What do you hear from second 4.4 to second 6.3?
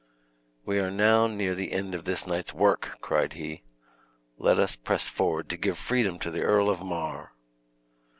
us press forward to give freedom